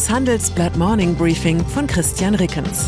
[0.00, 2.86] Das Handelsblatt Morning Briefing von Christian Rickens.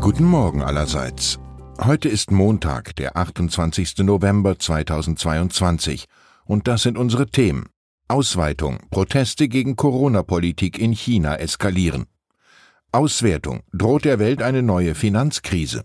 [0.00, 1.38] Guten Morgen allerseits.
[1.78, 3.98] Heute ist Montag, der 28.
[3.98, 6.06] November 2022,
[6.46, 7.66] und das sind unsere Themen.
[8.08, 12.06] Ausweitung, Proteste gegen Corona-Politik in China eskalieren.
[12.92, 15.84] Auswertung, droht der Welt eine neue Finanzkrise.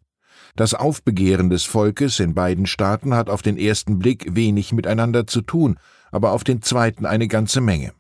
[0.56, 5.42] Das Aufbegehren des Volkes in beiden Staaten hat auf den ersten Blick wenig miteinander zu
[5.42, 5.78] tun,
[6.12, 7.92] aber auf den zweiten eine ganze Menge.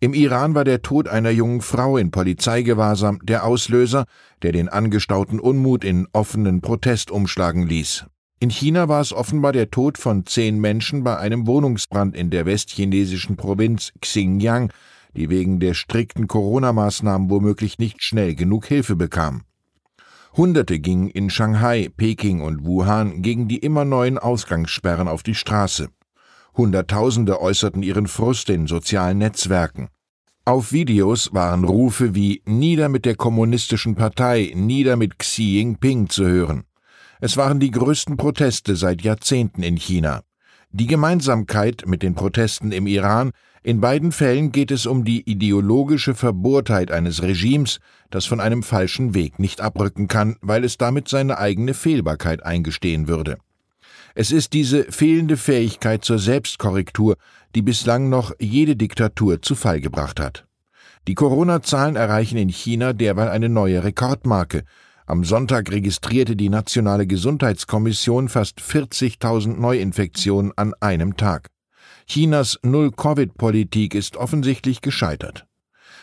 [0.00, 4.04] Im Iran war der Tod einer jungen Frau in Polizeigewahrsam der Auslöser,
[4.42, 8.04] der den angestauten Unmut in offenen Protest umschlagen ließ.
[8.40, 12.44] In China war es offenbar der Tod von zehn Menschen bei einem Wohnungsbrand in der
[12.44, 14.70] westchinesischen Provinz Xinjiang,
[15.16, 19.42] die wegen der strikten Corona-Maßnahmen womöglich nicht schnell genug Hilfe bekam.
[20.36, 25.88] Hunderte gingen in Shanghai, Peking und Wuhan gegen die immer neuen Ausgangssperren auf die Straße.
[26.56, 29.88] Hunderttausende äußerten ihren Frust in sozialen Netzwerken.
[30.44, 36.26] Auf Videos waren Rufe wie Nieder mit der kommunistischen Partei, nieder mit Xi Jinping zu
[36.26, 36.64] hören.
[37.20, 40.22] Es waren die größten Proteste seit Jahrzehnten in China.
[40.70, 43.30] Die Gemeinsamkeit mit den Protesten im Iran,
[43.64, 47.80] in beiden Fällen geht es um die ideologische Verbohrtheit eines Regimes,
[48.10, 53.08] das von einem falschen Weg nicht abrücken kann, weil es damit seine eigene Fehlbarkeit eingestehen
[53.08, 53.38] würde.
[54.14, 57.16] Es ist diese fehlende Fähigkeit zur Selbstkorrektur,
[57.54, 60.46] die bislang noch jede Diktatur zu Fall gebracht hat.
[61.08, 64.64] Die Corona-Zahlen erreichen in China derweil eine neue Rekordmarke.
[65.06, 71.48] Am Sonntag registrierte die Nationale Gesundheitskommission fast 40.000 Neuinfektionen an einem Tag.
[72.06, 75.46] Chinas Null-Covid-Politik ist offensichtlich gescheitert.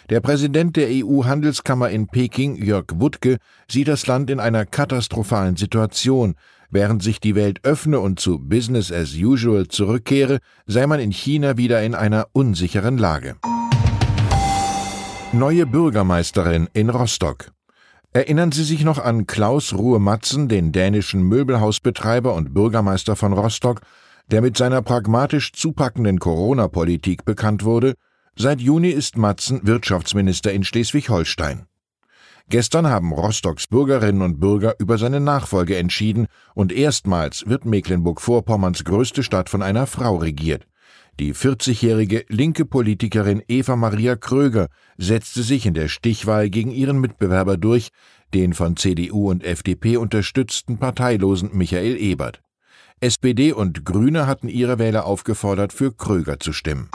[0.09, 3.37] Der Präsident der EU-Handelskammer in Peking, Jörg Wuttke,
[3.69, 6.35] sieht das Land in einer katastrophalen Situation.
[6.69, 11.57] Während sich die Welt öffne und zu Business as usual zurückkehre, sei man in China
[11.57, 13.35] wieder in einer unsicheren Lage.
[15.33, 17.51] Neue Bürgermeisterin in Rostock.
[18.13, 23.81] Erinnern Sie sich noch an Klaus Ruhe Matzen, den dänischen Möbelhausbetreiber und Bürgermeister von Rostock,
[24.31, 27.95] der mit seiner pragmatisch zupackenden Corona-Politik bekannt wurde?
[28.37, 31.65] Seit Juni ist Matzen Wirtschaftsminister in Schleswig-Holstein.
[32.49, 39.23] Gestern haben Rostocks Bürgerinnen und Bürger über seine Nachfolge entschieden und erstmals wird Mecklenburg-Vorpommerns größte
[39.23, 40.65] Stadt von einer Frau regiert.
[41.19, 47.57] Die 40-jährige linke Politikerin Eva Maria Kröger setzte sich in der Stichwahl gegen ihren Mitbewerber
[47.57, 47.89] durch,
[48.33, 52.41] den von CDU und FDP unterstützten parteilosen Michael Ebert.
[53.01, 56.89] SPD und Grüne hatten ihre Wähler aufgefordert, für Kröger zu stimmen.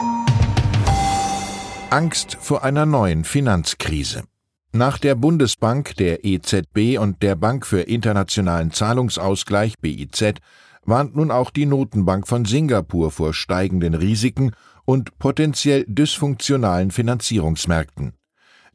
[1.89, 4.23] Angst vor einer neuen Finanzkrise.
[4.71, 10.35] Nach der Bundesbank, der EZB und der Bank für internationalen Zahlungsausgleich BIZ
[10.85, 14.51] warnt nun auch die Notenbank von Singapur vor steigenden Risiken
[14.85, 18.16] und potenziell dysfunktionalen Finanzierungsmärkten.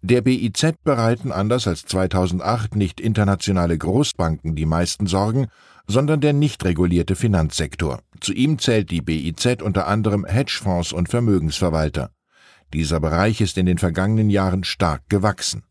[0.04, 5.46] Der BIZ bereiten anders als 2008 nicht internationale Großbanken die meisten Sorgen,
[5.86, 8.00] sondern der nicht regulierte Finanzsektor.
[8.20, 12.10] Zu ihm zählt die BIZ unter anderem Hedgefonds und Vermögensverwalter.
[12.72, 15.62] Dieser Bereich ist in den vergangenen Jahren stark gewachsen.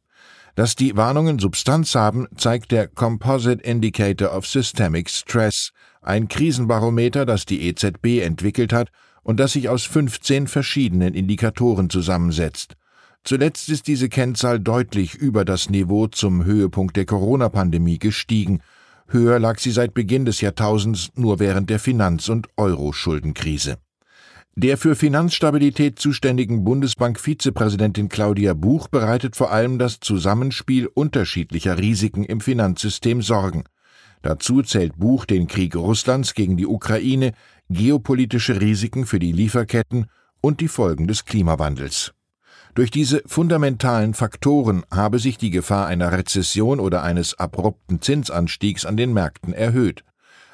[0.56, 7.46] Dass die Warnungen Substanz haben, zeigt der Composite Indicator of Systemic Stress, ein Krisenbarometer, das
[7.46, 8.92] die EZB entwickelt hat
[9.24, 12.78] und das sich aus 15 verschiedenen Indikatoren zusammensetzt.
[13.24, 18.62] Zuletzt ist diese Kennzahl deutlich über das Niveau zum Höhepunkt der Corona-Pandemie gestiegen.
[19.08, 23.78] Höher lag sie seit Beginn des Jahrtausends nur während der Finanz- und Euro-Schuldenkrise.
[24.56, 32.42] Der für Finanzstabilität zuständigen Bundesbank-Vizepräsidentin Claudia Buch bereitet vor allem das Zusammenspiel unterschiedlicher Risiken im
[32.42, 33.64] Finanzsystem Sorgen.
[34.24, 37.32] Dazu zählt Buch den Krieg Russlands gegen die Ukraine,
[37.70, 40.08] geopolitische Risiken für die Lieferketten
[40.42, 42.14] und die Folgen des Klimawandels.
[42.74, 48.96] Durch diese fundamentalen Faktoren habe sich die Gefahr einer Rezession oder eines abrupten Zinsanstiegs an
[48.96, 50.06] den Märkten erhöht.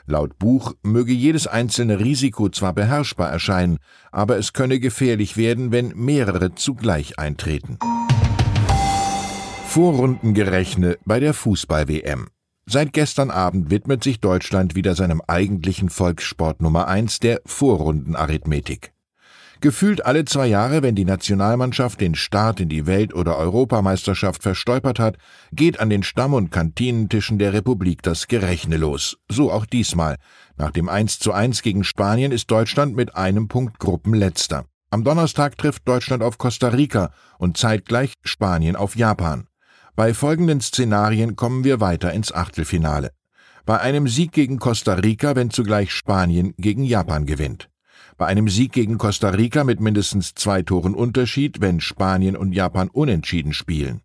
[0.07, 3.77] Laut Buch möge jedes einzelne Risiko zwar beherrschbar erscheinen,
[4.11, 7.77] aber es könne gefährlich werden, wenn mehrere zugleich eintreten.
[9.67, 12.29] Vorrundengerechne bei der Fußball-WM.
[12.65, 18.91] Seit gestern Abend widmet sich Deutschland wieder seinem eigentlichen Volkssport Nummer eins, der Vorrundenarithmetik.
[19.59, 24.99] Gefühlt alle zwei Jahre, wenn die Nationalmannschaft den Start in die Welt- oder Europameisterschaft verstolpert
[24.99, 25.17] hat,
[25.51, 29.17] geht an den Stamm- und Kantinentischen der Republik das Gerechne los.
[29.29, 30.17] So auch diesmal.
[30.57, 34.65] Nach dem 1 zu 1 gegen Spanien ist Deutschland mit einem Punkt Gruppenletzter.
[34.91, 39.47] Am Donnerstag trifft Deutschland auf Costa Rica und zeitgleich Spanien auf Japan.
[39.95, 43.11] Bei folgenden Szenarien kommen wir weiter ins Achtelfinale.
[43.65, 47.69] Bei einem Sieg gegen Costa Rica, wenn zugleich Spanien gegen Japan gewinnt
[48.17, 52.89] bei einem Sieg gegen Costa Rica mit mindestens zwei Toren Unterschied, wenn Spanien und Japan
[52.89, 54.01] unentschieden spielen.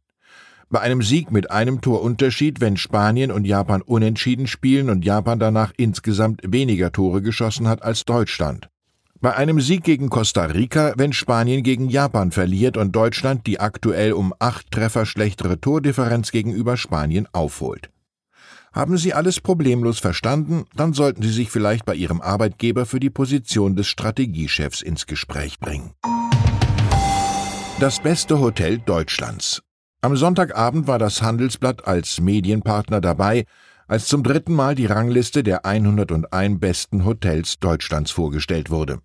[0.69, 5.39] Bei einem Sieg mit einem Tor Unterschied, wenn Spanien und Japan unentschieden spielen und Japan
[5.39, 8.69] danach insgesamt weniger Tore geschossen hat als Deutschland.
[9.21, 14.13] Bei einem Sieg gegen Costa Rica, wenn Spanien gegen Japan verliert und Deutschland die aktuell
[14.15, 17.91] um acht Treffer schlechtere Tordifferenz gegenüber Spanien aufholt.
[18.73, 23.11] Haben Sie alles problemlos verstanden, dann sollten Sie sich vielleicht bei Ihrem Arbeitgeber für die
[23.11, 25.93] Position des Strategiechefs ins Gespräch bringen.
[27.81, 29.63] Das beste Hotel Deutschlands.
[30.01, 33.45] Am Sonntagabend war das Handelsblatt als Medienpartner dabei,
[33.89, 39.01] als zum dritten Mal die Rangliste der 101 besten Hotels Deutschlands vorgestellt wurde.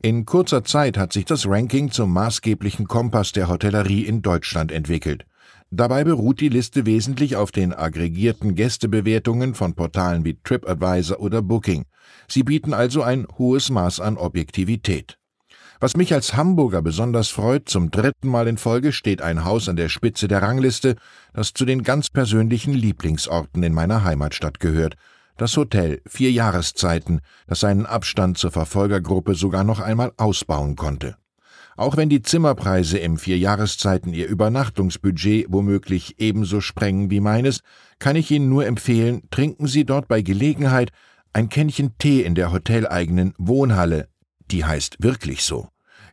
[0.00, 5.26] In kurzer Zeit hat sich das Ranking zum maßgeblichen Kompass der Hotellerie in Deutschland entwickelt.
[5.72, 11.84] Dabei beruht die Liste wesentlich auf den aggregierten Gästebewertungen von Portalen wie TripAdvisor oder Booking.
[12.28, 15.18] Sie bieten also ein hohes Maß an Objektivität.
[15.80, 19.74] Was mich als Hamburger besonders freut, zum dritten Mal in Folge steht ein Haus an
[19.74, 20.94] der Spitze der Rangliste,
[21.32, 24.94] das zu den ganz persönlichen Lieblingsorten in meiner Heimatstadt gehört.
[25.38, 31.16] Das Hotel Vier Jahreszeiten, das seinen Abstand zur Verfolgergruppe sogar noch einmal ausbauen konnte.
[31.76, 37.60] Auch wenn die Zimmerpreise im Vierjahreszeiten ihr Übernachtungsbudget womöglich ebenso sprengen wie meines,
[38.00, 40.90] kann ich Ihnen nur empfehlen, trinken Sie dort bei Gelegenheit
[41.32, 44.08] ein Kännchen Tee in der hoteleigenen Wohnhalle.
[44.50, 45.68] Die heißt wirklich so.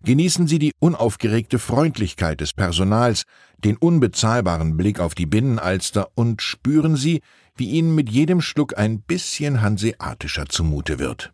[0.05, 3.23] Genießen Sie die unaufgeregte Freundlichkeit des Personals,
[3.63, 7.21] den unbezahlbaren Blick auf die Binnenalster und spüren Sie,
[7.55, 11.33] wie Ihnen mit jedem Schluck ein bisschen hanseatischer zumute wird.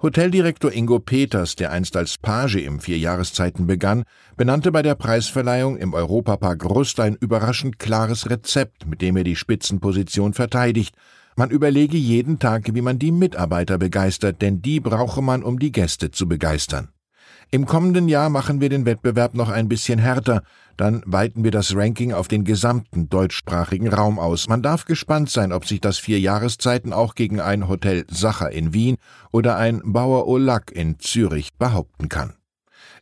[0.00, 4.04] Hoteldirektor Ingo Peters, der einst als Page im Vierjahreszeiten begann,
[4.36, 9.34] benannte bei der Preisverleihung im Europapark Rust ein überraschend klares Rezept, mit dem er die
[9.34, 10.94] Spitzenposition verteidigt.
[11.34, 15.72] Man überlege jeden Tag, wie man die Mitarbeiter begeistert, denn die brauche man, um die
[15.72, 16.90] Gäste zu begeistern.
[17.52, 20.44] Im kommenden Jahr machen wir den Wettbewerb noch ein bisschen härter,
[20.76, 24.48] dann weiten wir das Ranking auf den gesamten deutschsprachigen Raum aus.
[24.48, 28.72] Man darf gespannt sein, ob sich das vier Jahreszeiten auch gegen ein Hotel Sacher in
[28.72, 28.98] Wien
[29.32, 32.34] oder ein Bauer Olack in Zürich behaupten kann.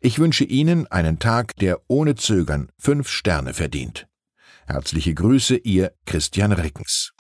[0.01, 4.07] Ich wünsche Ihnen einen Tag, der ohne Zögern fünf Sterne verdient.
[4.67, 7.13] Herzliche Grüße, Ihr Christian Reckens.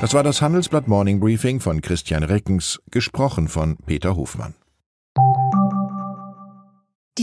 [0.00, 4.54] Das war das Handelsblatt Morning Briefing von Christian Reckens, gesprochen von Peter Hofmann.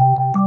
[0.00, 0.43] you